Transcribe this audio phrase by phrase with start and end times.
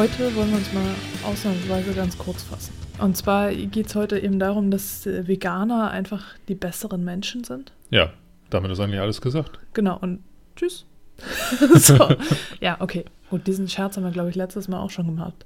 [0.00, 0.94] Heute wollen wir uns mal
[1.30, 2.72] ausnahmsweise ganz kurz fassen.
[3.02, 7.74] Und zwar geht es heute eben darum, dass äh, Veganer einfach die besseren Menschen sind.
[7.90, 8.10] Ja,
[8.48, 9.58] damit ist eigentlich alles gesagt.
[9.74, 10.20] Genau, und
[10.56, 10.86] tschüss.
[11.74, 11.98] so.
[12.62, 13.04] Ja, okay.
[13.28, 15.44] Gut, diesen Scherz haben wir, glaube ich, letztes Mal auch schon gemacht,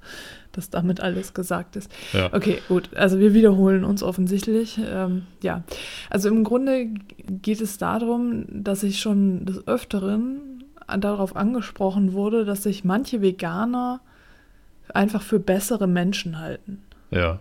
[0.53, 1.91] dass damit alles gesagt ist.
[2.13, 2.33] Ja.
[2.33, 2.95] Okay, gut.
[2.95, 4.79] Also wir wiederholen uns offensichtlich.
[4.81, 5.63] Ähm, ja,
[6.09, 10.63] also im Grunde geht es darum, dass ich schon des Öfteren
[10.97, 13.99] darauf angesprochen wurde, dass sich manche Veganer
[14.93, 16.83] einfach für bessere Menschen halten.
[17.11, 17.39] Ja.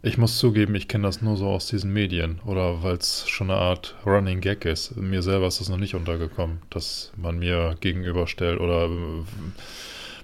[0.00, 3.50] Ich muss zugeben, ich kenne das nur so aus diesen Medien oder weil es schon
[3.50, 4.96] eine Art Running Gag ist.
[4.96, 8.88] Mir selber ist das noch nicht untergekommen, dass man mir gegenüberstellt oder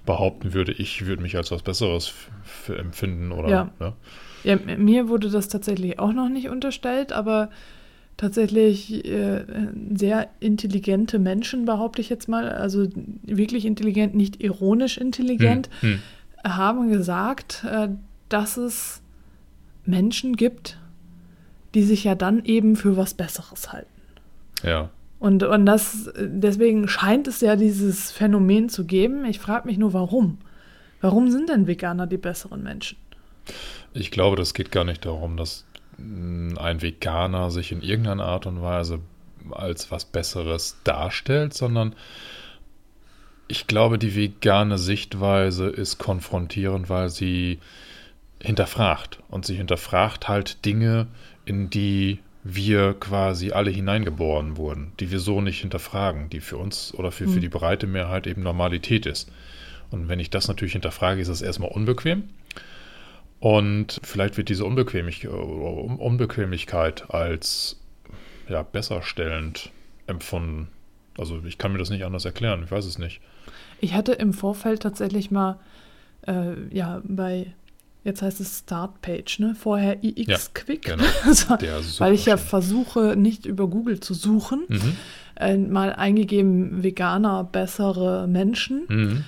[0.05, 2.13] behaupten würde, ich würde mich als was Besseres
[2.69, 3.49] empfinden oder.
[3.49, 3.71] Ja.
[3.79, 3.93] Ne?
[4.43, 7.49] Ja, mir wurde das tatsächlich auch noch nicht unterstellt, aber
[8.15, 9.43] tatsächlich äh,
[9.93, 12.87] sehr intelligente Menschen, behaupte ich jetzt mal, also
[13.23, 15.99] wirklich intelligent, nicht ironisch intelligent, Hm,
[16.45, 17.89] haben gesagt, äh,
[18.29, 19.01] dass es
[19.85, 20.79] Menschen gibt,
[21.73, 23.89] die sich ja dann eben für was Besseres halten.
[24.61, 24.69] hm.
[24.69, 24.89] Ja.
[25.17, 29.25] Und, und das, deswegen scheint es ja dieses Phänomen zu geben.
[29.25, 30.37] Ich frage mich nur, warum?
[31.01, 32.97] Warum sind denn Veganer die besseren Menschen?
[33.93, 35.65] Ich glaube, das geht gar nicht darum, dass
[35.97, 38.99] mh, ein Veganer sich in irgendeiner Art und Weise
[39.51, 41.95] als was Besseres darstellt, sondern
[43.47, 47.59] ich glaube, die vegane Sichtweise ist konfrontierend, weil sie
[48.41, 49.19] hinterfragt.
[49.29, 51.07] Und sie hinterfragt halt Dinge,
[51.45, 56.93] in die wir quasi alle hineingeboren wurden, die wir so nicht hinterfragen, die für uns
[56.93, 57.41] oder für, für Mhm.
[57.41, 59.31] die breite Mehrheit eben Normalität ist.
[59.91, 62.23] Und wenn ich das natürlich hinterfrage, ist das erstmal unbequem.
[63.39, 67.79] Und vielleicht wird diese Unbequemlich Un- Unbequemlichkeit als
[68.49, 69.71] ja, besserstellend
[70.07, 70.67] empfunden.
[71.17, 73.21] Also ich kann mir das nicht anders erklären, ich weiß es nicht.
[73.79, 75.59] Ich hatte im Vorfeld tatsächlich mal,
[76.27, 77.53] äh, ja, bei,
[78.03, 79.55] jetzt heißt es Startpage, ne?
[79.57, 80.83] Vorher IX Ja, Quick.
[80.85, 81.03] genau.
[81.25, 81.49] Also,
[81.99, 82.37] weil ich ja Suchmaschine.
[82.37, 84.95] versuche, nicht über Google zu suchen, Mhm.
[85.37, 88.83] äh, mal eingegeben, Veganer, bessere Menschen.
[88.89, 89.23] Mhm.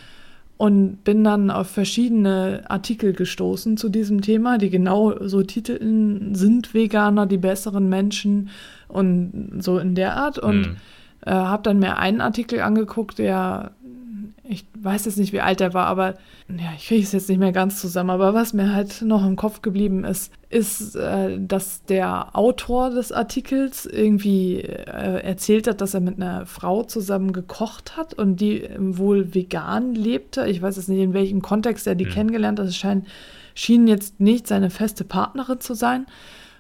[0.60, 6.74] und bin dann auf verschiedene Artikel gestoßen zu diesem Thema, die genau so titeln, sind
[6.74, 8.50] Veganer die besseren Menschen
[8.88, 10.40] und so in der Art.
[10.40, 10.76] Und Mhm.
[11.28, 13.72] Äh, habe dann mir einen Artikel angeguckt, der,
[14.44, 16.14] ich weiß jetzt nicht, wie alt der war, aber
[16.48, 18.12] ja, ich kriege es jetzt nicht mehr ganz zusammen.
[18.12, 23.12] Aber was mir halt noch im Kopf geblieben ist, ist, äh, dass der Autor des
[23.12, 28.62] Artikels irgendwie äh, erzählt hat, dass er mit einer Frau zusammen gekocht hat und die
[28.62, 30.48] ähm, wohl vegan lebte.
[30.48, 32.14] Ich weiß jetzt nicht, in welchem Kontext er die Hm.
[32.14, 32.68] kennengelernt hat.
[32.68, 33.06] Es scheint,
[33.54, 36.06] schien jetzt nicht seine feste Partnerin zu sein.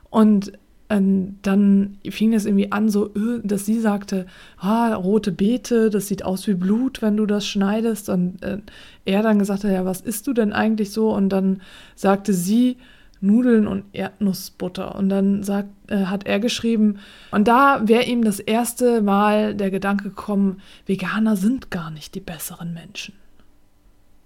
[0.09, 0.51] Und
[0.89, 4.25] ähm, dann fing es irgendwie an, so, äh, dass sie sagte,
[4.57, 8.09] ah, rote Beete, das sieht aus wie Blut, wenn du das schneidest.
[8.09, 8.59] Und äh,
[9.05, 11.13] er dann gesagt hat, ja, was isst du denn eigentlich so?
[11.13, 11.61] Und dann
[11.95, 12.77] sagte sie,
[13.19, 14.95] Nudeln und Erdnussbutter.
[14.95, 16.99] Und dann sagt, äh, hat er geschrieben,
[17.31, 22.19] und da wäre ihm das erste Mal der Gedanke gekommen, Veganer sind gar nicht die
[22.19, 23.13] besseren Menschen.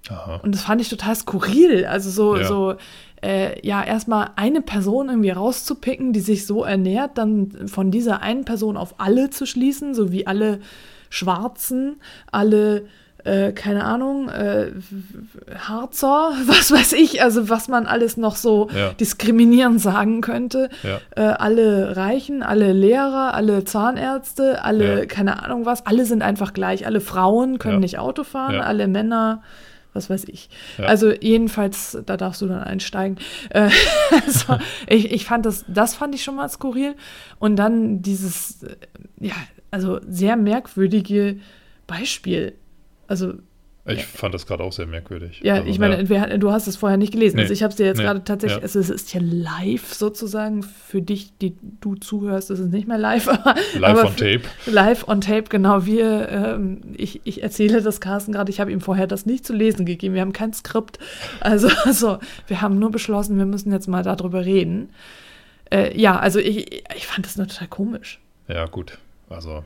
[0.10, 0.38] Aha.
[0.44, 1.86] Und das fand ich total skurril.
[1.86, 2.44] Also so, Ja.
[2.44, 2.76] so
[3.24, 8.46] äh, ja, erstmal eine Person irgendwie rauszupicken, die sich so ernährt, dann von dieser einen
[8.46, 10.59] Person auf alle zu schließen, so wie alle
[11.09, 11.98] Schwarzen,
[12.32, 12.88] alle,
[13.24, 14.72] äh, keine Ahnung, äh,
[15.68, 18.94] Harzer, was weiß ich, also was man alles noch so Ja.
[18.94, 20.70] diskriminierend sagen könnte.
[20.84, 21.00] Ja.
[21.16, 25.06] Äh, alle Reichen, alle Lehrer, alle Zahnärzte, alle, Ja.
[25.06, 26.85] keine Ahnung was, alle sind einfach gleich.
[26.85, 29.44] Alle Frauen können nicht Auto fahren, alle Männer,
[29.93, 30.49] was weiß ich.
[30.78, 30.85] Ja.
[30.85, 33.17] Also jedenfalls, da darfst du dann einsteigen.
[33.49, 33.70] Äh,
[34.26, 34.58] also,
[34.88, 36.96] ich, ich fand das, das fand ich schon mal skurril.
[37.40, 38.76] Und dann dieses, äh,
[39.20, 39.35] ja,
[39.70, 41.40] also sehr merkwürdige
[41.88, 42.53] Beispiel.
[43.08, 43.34] Also
[43.88, 45.42] Ich fand das gerade auch sehr merkwürdig.
[45.44, 47.38] ja, Also, ich meine, wer, du hast es vorher nicht gelesen.
[47.38, 47.42] Nee.
[47.44, 48.04] Also ich habe es dir jetzt Nee.
[48.04, 48.64] gerade tatsächlich, Ja.
[48.64, 50.62] also es ist ja live sozusagen.
[50.62, 53.28] Für dich, die du zuhörst, ist es nicht mehr live.
[53.28, 54.42] Aber, Live aber on tape.
[54.68, 55.86] Live on tape, genau.
[55.88, 59.54] Wir, ähm, ich, ich erzähle das Carsten gerade, ich habe ihm vorher das nicht zu
[59.54, 60.14] lesen gegeben.
[60.14, 61.00] Wir haben kein Skript.
[61.40, 64.90] Also, also wir haben nur beschlossen, wir müssen jetzt mal darüber reden.
[65.72, 68.20] Äh, ja, also ich, ich fand das nur total komisch.
[68.48, 69.00] Ja, gut.
[69.30, 69.64] Also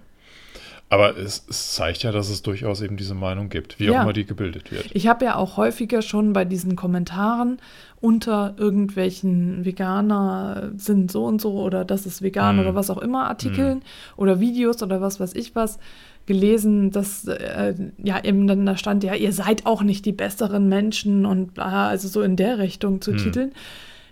[0.90, 3.98] Aber es, es, zeigt ja, dass es durchaus eben diese Meinung gibt, wie Ja.
[4.00, 4.86] auch immer die gebildet wird.
[4.94, 7.58] Ich habe ja auch häufiger schon bei diesen Kommentaren
[8.02, 12.62] unter irgendwelchen Veganer sind so und so oder das ist vegan Mhm.
[12.62, 13.82] oder was auch immer Artikeln
[14.16, 15.80] oder Videos oder was weiß ich was
[16.28, 17.74] gelesen, dass äh,
[18.04, 21.88] ja eben dann da stand, ja, ihr seid auch nicht die besseren Menschen und bla,
[21.88, 23.18] also so in der Richtung zu Mhm.
[23.18, 23.52] titeln.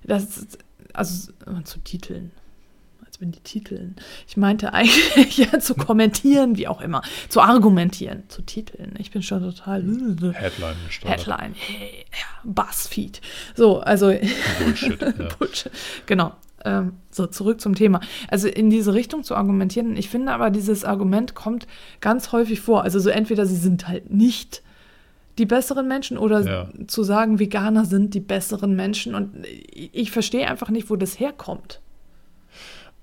[0.04, 0.48] Das,
[0.94, 1.32] also
[1.64, 2.32] zu titeln.
[3.24, 3.96] Wenn die titeln.
[4.28, 7.02] Ich meinte eigentlich ja zu kommentieren, wie auch immer.
[7.30, 8.96] Zu argumentieren, zu titeln.
[8.98, 9.82] Ich bin schon total.
[9.82, 11.20] Headline gestartet.
[11.26, 13.22] Headline, hey, ja, Buzzfeed.
[13.56, 14.08] So, also
[14.60, 15.02] Bullshit.
[15.02, 15.12] Ja.
[15.40, 15.72] Bullshit.
[16.06, 16.34] Genau.
[16.66, 18.02] Ähm, so, zurück zum Thema.
[18.28, 19.96] Also in diese Richtung zu argumentieren.
[19.96, 21.66] Ich finde aber, dieses Argument kommt
[22.02, 22.84] ganz häufig vor.
[22.84, 24.64] Also so entweder sie sind halt nicht
[25.38, 26.70] die besseren Menschen oder Ja.
[26.88, 29.16] zu sagen, Veganer sind die besseren Menschen.
[29.16, 29.32] Und
[29.74, 31.80] ich verstehe einfach nicht, wo das herkommt.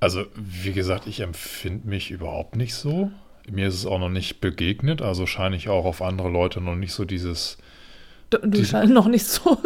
[0.01, 3.11] Also, wie gesagt, ich empfinde mich überhaupt nicht so.
[3.49, 6.77] Mir ist es auch noch nicht begegnet, also scheine ich auch auf andere Leute noch
[6.77, 7.59] nicht so dieses.
[8.31, 9.59] Du, du scheinst noch nicht so.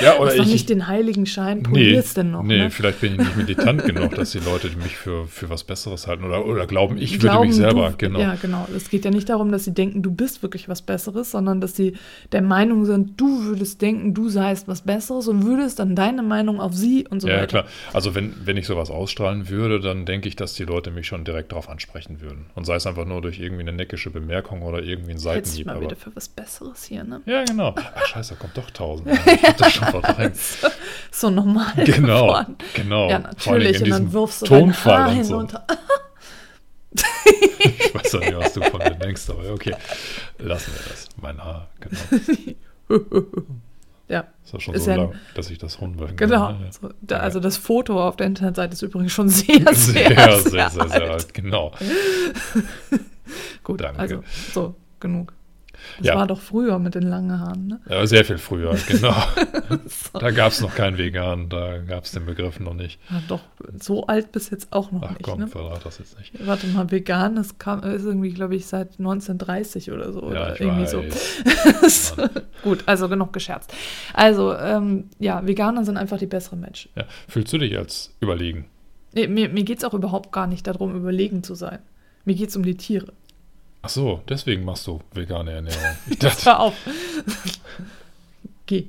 [0.00, 0.46] Ja, Du oder ich.
[0.46, 2.42] nicht den heiligen Schein, nee, denn noch.
[2.42, 2.70] nee ne?
[2.70, 6.24] vielleicht bin ich nicht militant genug, dass die Leute mich für, für was Besseres halten
[6.24, 8.18] oder, oder glauben, ich würde glauben, mich selber, du, genau.
[8.18, 8.66] Ja, genau.
[8.76, 11.76] Es geht ja nicht darum, dass sie denken, du bist wirklich was Besseres, sondern dass
[11.76, 11.94] sie
[12.32, 16.60] der Meinung sind, du würdest denken, du seist was Besseres und würdest dann deine Meinung
[16.60, 17.62] auf sie und so Ja, ja, weiter.
[17.62, 17.64] klar.
[17.92, 21.24] Also wenn, wenn ich sowas ausstrahlen würde, dann denke ich, dass die Leute mich schon
[21.24, 22.46] direkt darauf ansprechen würden.
[22.54, 25.64] Und sei es einfach nur durch irgendwie eine neckische Bemerkung oder irgendwie ein Hältst dich
[25.64, 25.66] Seitenhieb.
[25.66, 27.20] mal Aber, wieder für was Besseres hier, ne?
[27.26, 27.74] ja, genau.
[28.02, 29.08] Ach scheiße, da kommt doch tausend.
[29.26, 30.36] Ich hab das schon verdrängt.
[31.10, 32.56] So normal Genau, geworden.
[32.74, 33.08] genau.
[33.10, 33.82] Ja, natürlich.
[33.82, 35.34] Und dann wirfst du dein Tonfall Haar und so.
[35.34, 35.66] hinunter.
[37.62, 39.76] Ich weiß ja nicht, was du von mir denkst, aber okay.
[40.38, 41.06] Lassen wir das.
[41.20, 43.20] Mein Haar, genau.
[44.08, 46.46] ja, Ist auch schon Ist so ja lang, dass ich das rumwirken genau.
[46.48, 46.60] kann.
[46.60, 46.72] Ja, ja.
[46.72, 50.40] So, da, also das Foto auf der Internetseite ist übrigens schon sehr, sehr, Sehr, sehr,
[50.40, 51.10] sehr, sehr alt.
[51.10, 51.34] alt.
[51.34, 51.72] Genau.
[53.62, 54.00] Gut, Danke.
[54.00, 55.32] also so, genug.
[55.98, 56.14] Das Ja.
[56.16, 57.80] war doch früher mit den langen Haaren, ne?
[57.88, 59.14] Ja, sehr viel früher, genau.
[59.86, 60.18] So.
[60.18, 62.98] Da gab es noch keinen Vegan, da gab es den Begriff noch nicht.
[63.10, 63.40] Ja, doch,
[63.80, 65.22] so alt bis jetzt auch noch Ach nicht.
[65.22, 65.46] komm, ne?
[65.48, 66.32] verrat das jetzt nicht.
[66.46, 70.20] Warte mal, vegan, das kam, ist irgendwie, glaube ich, seit 1930 oder so.
[70.22, 70.98] Ja, oder irgendwie so.
[71.02, 72.16] weiß.
[72.62, 73.72] Gut, also genug gescherzt.
[74.14, 76.90] Also, ähm, ja, Veganer sind einfach die besseren Menschen.
[76.96, 77.04] Ja.
[77.28, 78.66] Fühlst du dich als überlegen?
[79.12, 81.80] Nee, mir mir geht es auch überhaupt gar nicht darum, überlegen zu sein.
[82.24, 83.12] Mir geht es um die Tiere.
[83.82, 85.96] Ach so, deswegen machst du vegane Ernährung.
[86.08, 86.74] Ich dachte, hör auf.
[88.66, 88.88] geh.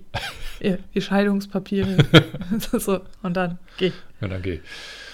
[0.59, 1.97] Ihr, ihr Scheidungspapiere.
[2.77, 3.91] so, und dann geh.
[4.19, 4.59] ja, dann geh.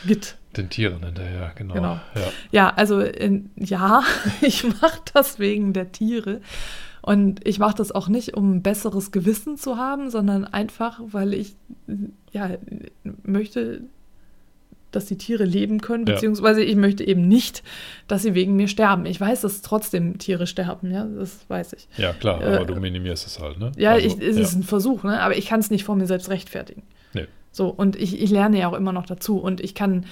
[0.05, 0.35] Git.
[0.55, 1.73] Den Tieren hinterher, genau.
[1.75, 1.99] Genau.
[2.15, 2.31] Ja.
[2.51, 4.03] Ja, also in, ja,
[4.41, 6.41] ich mache das wegen der Tiere.
[7.01, 11.33] Und ich mache das auch nicht, um ein besseres Gewissen zu haben, sondern einfach, weil
[11.33, 11.55] ich
[12.31, 12.57] ja,
[13.23, 13.83] möchte,
[14.97, 17.63] dass die Tiere leben können, beziehungsweise ich möchte eben nicht,
[18.07, 19.05] dass sie wegen mir sterben.
[19.05, 21.87] Ich weiß, dass trotzdem Tiere sterben, ja, das weiß ich.
[21.97, 23.71] ja, klar, Äh, aber du minimierst es halt, ne?
[23.77, 24.41] Ja, Also, ich, es ja.
[24.43, 25.21] ist ein Versuch, ne?
[25.21, 26.83] aber ich kann es nicht vor mir selbst rechtfertigen.
[27.13, 27.27] Nee.
[27.51, 29.37] So, und ich, ich lerne ja auch immer noch dazu.
[29.39, 30.05] Und ich kann,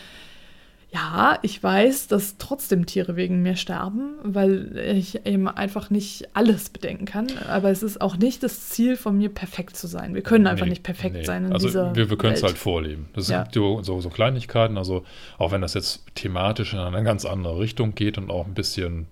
[0.96, 6.70] ja, ich weiß, dass trotzdem Tiere wegen mir sterben, weil ich eben einfach nicht alles
[6.70, 7.28] bedenken kann.
[7.50, 10.14] Aber es ist auch nicht das Ziel von mir, perfekt zu sein.
[10.16, 11.24] Wir können einfach Nee, nicht perfekt nee.
[11.26, 13.10] sein in also dieser wir, wir können es halt vorleben.
[13.14, 13.44] Das Ja.
[13.44, 15.04] sind so, so, so Kleinigkeiten, also
[15.38, 19.08] auch wenn das jetzt thematisch in eine ganz andere Richtung geht und auch ein bisschen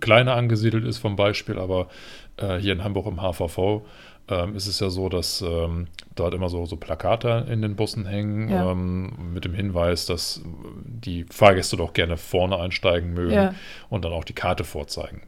[0.00, 1.88] kleiner angesiedelt ist vom Beispiel, aber
[2.36, 3.82] äh, hier in Hamburg im HVV
[4.28, 8.06] ähm, ist es ja so, dass ähm, dort immer so, so Plakate in den Bussen
[8.06, 8.70] hängen Ja.
[8.70, 10.42] ähm, mit dem Hinweis, dass
[10.84, 13.54] die Fahrgäste doch gerne vorne einsteigen mögen Ja.
[13.90, 15.22] und dann auch die Karte vorzeigen.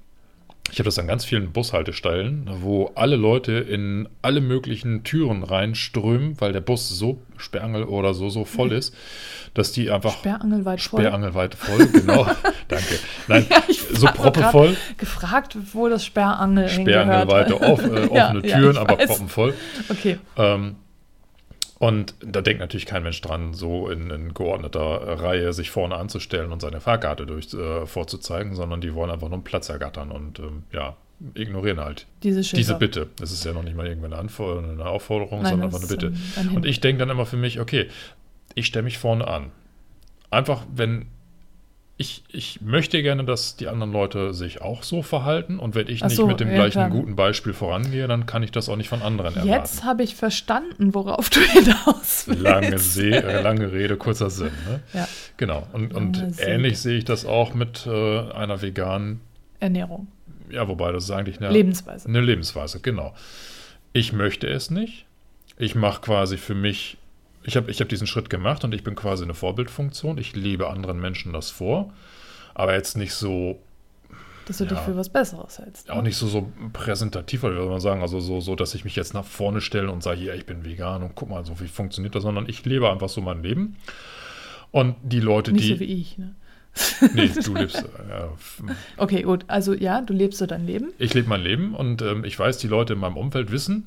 [0.73, 6.41] Ich habe das an ganz vielen Bushaltestellen, wo alle Leute in alle möglichen Türen reinströmen,
[6.41, 8.95] weil der Bus so sperrangel oder so, so voll ist,
[9.53, 11.03] dass die einfach Sperrangelweit voll.
[11.03, 12.27] sperrangelweit voll, genau,
[12.69, 12.99] danke.
[13.29, 18.73] Nein, Ja, so proppevoll, gefragt, wo das Sperrangel sperrangelweite auf, äh, Ja, offene ja, Türen,
[18.73, 19.55] ich aber proppenvoll.
[19.91, 20.77] Okay, Ähm,
[21.87, 24.81] und da denkt natürlich kein Mensch dran, so in, in geordneter
[25.21, 29.35] Reihe sich vorne anzustellen und seine Fahrkarte durch, äh, vorzuzeigen, sondern die wollen einfach nur
[29.39, 30.97] einen Platz ergattern und ähm, ja,
[31.35, 33.09] ignorieren halt diese diese Bitte.
[33.19, 36.07] Das ist ja noch nicht mal irgendwie eine, eine Aufforderung, Nein, sondern einfach eine Bitte.
[36.37, 37.89] ein- ein und ich denke dann immer für mich, okay,
[38.55, 39.51] ich stelle mich vorne an.
[40.31, 41.07] Einfach, wenn
[41.97, 46.03] ich, ich möchte gerne, dass die anderen Leute sich auch so verhalten und wenn ich
[46.03, 46.91] Ach nicht so, mit dem ja, gleichen klar.
[46.91, 49.49] guten Beispiel vorangehe, dann kann ich das auch nicht von anderen erwarten.
[49.49, 52.43] Jetzt habe ich verstanden, worauf du hinaus willst.
[52.43, 54.51] Lange, See, äh, lange Rede, kurzer Sinn.
[54.69, 54.81] Ne?
[54.93, 55.67] Ja, Genau.
[55.73, 59.21] Und, und ähnlich sehe ich das auch mit äh, einer veganen,
[59.61, 60.09] Ernährung,
[60.51, 62.09] ja, wobei das ist eigentlich eine, Lebensweise.
[62.09, 63.15] eine Lebensweise, genau.
[63.93, 65.07] Ich möchte es nicht.
[65.57, 66.97] Ich mache quasi für mich,
[67.45, 70.19] ich habe ich hab diesen Schritt gemacht und ich bin quasi eine Vorbildfunktion.
[70.19, 71.93] Ich liebe anderen Menschen das vor.
[72.55, 73.59] Aber jetzt nicht so,
[74.47, 74.85] dass du dich Ja.
[74.85, 75.91] für was Besseres hältst.
[75.91, 79.15] Auch nicht so, so präsentativ, würde man sagen, also so, so, dass ich mich jetzt
[79.15, 82.15] nach vorne stelle und sage, ja, ich bin vegan und guck mal, so wie funktioniert
[82.15, 83.77] das, sondern ich lebe einfach so mein Leben.
[84.71, 85.75] Und die Leute, Nicht die.
[85.75, 86.35] so wie ich, ne?
[87.15, 87.77] nee, du lebst.
[87.77, 88.29] Äh, ja,
[88.97, 89.45] Okay, gut.
[89.49, 90.93] Also ja, du lebst so dein Leben.
[90.99, 93.85] ich lebe mein Leben und ähm, ich weiß, die Leute in meinem Umfeld wissen,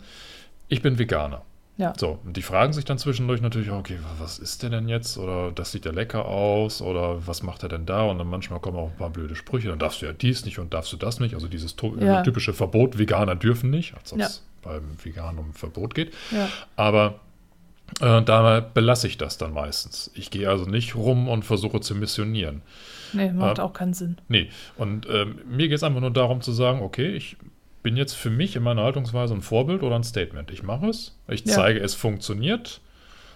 [0.70, 1.44] ich bin Veganer.
[1.78, 1.94] Ja.
[1.96, 5.18] So, und die fragen sich dann zwischendurch natürlich, okay, wa- was ist der denn jetzt?
[5.18, 8.02] Oder das sieht ja lecker aus oder was macht er denn da?
[8.04, 10.58] Und dann manchmal kommen auch ein paar blöde Sprüche, dann darfst du ja dies nicht
[10.58, 11.36] und darfst du das nicht.
[11.36, 12.24] Also dieses Ja.
[12.24, 14.26] typische Verbot, Veganer dürfen nicht, als ob Ja.
[14.26, 16.14] es beim Veganen um Verbot geht.
[16.32, 16.50] Ja.
[16.76, 17.20] Aber
[18.02, 20.12] äh, da belasse ich das dann meistens.
[20.16, 22.62] Ich gehe also nicht rum und versuche zu missionieren.
[23.14, 23.64] Nee, macht Ja.
[23.64, 24.18] auch keinen Sinn.
[24.28, 27.38] Nee, und ähm, mir geht es einfach nur darum zu sagen, okay, ich
[27.88, 30.52] bin jetzt für mich in meiner Haltungsweise ein Vorbild oder ein Statement.
[30.52, 31.54] Ich mache es, ich Ja.
[31.54, 32.82] zeige, es funktioniert.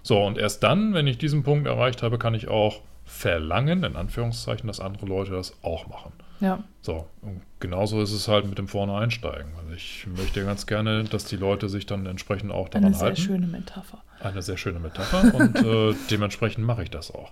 [0.03, 3.95] So, und erst dann, wenn ich diesen Punkt erreicht habe, kann ich auch verlangen, in
[3.95, 6.11] Anführungszeichen, dass andere Leute das auch machen.
[6.41, 6.65] Ja.
[6.81, 9.53] So, und genauso ist es halt mit dem Vorne einsteigen.
[9.57, 13.05] Also ich möchte ganz gerne, dass die Leute sich dann entsprechend auch daran Eine sehr
[13.07, 13.21] halten.
[13.21, 14.03] schöne Metapher.
[14.19, 17.31] Eine sehr schöne Metapher und äh, dementsprechend mache ich das auch.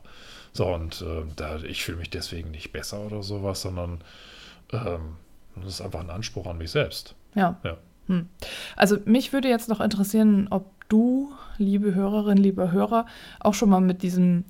[0.54, 4.00] So, und äh, da, ich fühle mich deswegen nicht besser oder sowas, sondern
[4.72, 5.18] ähm,
[5.56, 7.16] das ist einfach ein Anspruch an mich selbst.
[7.36, 7.58] Ja.
[7.64, 7.78] Ja.
[8.08, 8.28] Hm.
[8.76, 13.06] Also mich würde jetzt noch interessieren, ob du, liebe Hörerin, lieber Hörer,
[13.40, 14.46] auch schon mal mit diesem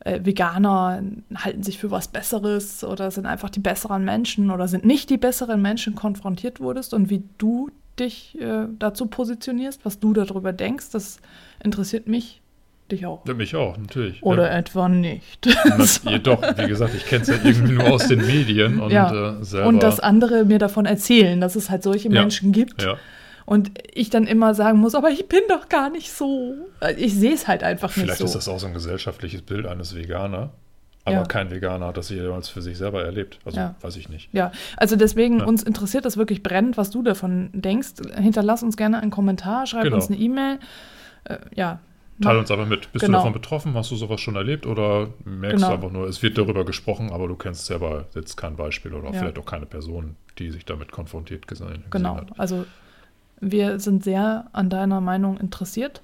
[0.00, 1.02] äh, Veganer
[1.34, 5.18] halten sich für was Besseres oder sind einfach die besseren Menschen oder sind nicht die
[5.18, 10.90] besseren Menschen konfrontiert wurdest und wie du dich äh, dazu positionierst, was du darüber denkst,
[10.90, 11.20] das
[11.62, 12.40] interessiert mich,
[12.92, 13.24] dich auch.
[13.26, 14.22] Ja, mich auch, natürlich.
[14.22, 14.58] Oder ja.
[14.58, 15.46] etwa nicht.
[15.64, 19.38] Na, jedoch, wie gesagt, ich kenne es ja irgendwie nur aus den Medien und Ja.
[19.40, 19.68] äh, selber.
[19.68, 22.20] Und dass andere mir davon erzählen, dass es halt solche Ja.
[22.20, 22.86] Menschen gibt.
[23.46, 26.54] Und ich dann immer sagen muss, aber ich bin doch gar nicht so.
[26.96, 28.24] Ich sehe es halt einfach vielleicht nicht so.
[28.26, 30.50] ist das auch so ein gesellschaftliches Bild eines Veganer.
[31.04, 31.22] Aber Ja.
[31.24, 33.38] kein Veganer hat das jemals für sich selber erlebt.
[33.44, 33.74] Also Ja.
[33.80, 34.28] weiß ich nicht.
[34.32, 35.46] Ja, also deswegen, Ja.
[35.46, 37.88] uns interessiert das wirklich brennend, was du davon denkst.
[38.20, 39.96] Hinterlass uns gerne einen Kommentar, schreib Genau.
[39.96, 40.58] uns eine E-Mail.
[41.24, 41.80] Äh, ja.
[42.20, 42.92] Teil mach- uns aber mit.
[42.92, 43.18] Bist Genau.
[43.18, 43.74] du davon betroffen?
[43.74, 44.66] Hast du sowas schon erlebt?
[44.66, 45.68] Oder merkst Genau.
[45.68, 49.06] du einfach nur, es wird darüber gesprochen, aber du kennst selber jetzt kein Beispiel oder
[49.12, 49.18] Ja.
[49.18, 52.16] vielleicht auch keine Person, die sich damit konfrontiert gesehen, Genau.
[52.16, 52.38] hat.
[52.38, 52.66] Also
[53.40, 56.02] wir sind sehr an deiner Meinung interessiert.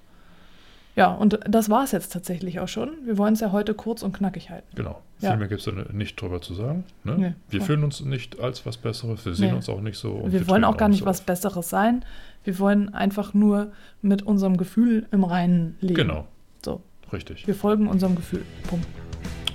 [0.94, 2.90] Ja, und das war es jetzt tatsächlich auch schon.
[3.04, 4.66] Wir wollen es ja heute kurz und knackig halten.
[4.74, 5.02] Genau.
[5.20, 5.30] Ja.
[5.30, 6.84] Viel mehr gibt es da nicht drüber zu sagen.
[7.04, 7.14] Ne?
[7.18, 7.34] Nee.
[7.48, 9.56] Wir fühlen uns nicht als was Besseres, wir sehen Nee.
[9.56, 10.12] uns auch nicht so.
[10.12, 11.26] und wir wollen auch gar nicht so was auf.
[11.26, 12.04] Besseres sein.
[12.44, 15.94] Wir wollen einfach nur mit unserem Gefühl im Reinen leben.
[15.94, 16.28] Genau,
[16.64, 16.82] So,
[17.12, 17.46] richtig.
[17.46, 18.42] wir folgen unserem Gefühl.
[18.68, 18.86] Punkt.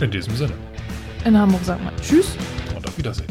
[0.02, 0.54] In diesem Sinne.
[1.26, 2.36] In Hamburg sagt man Tschüss.
[2.76, 3.28] Und auf Wiedersehen.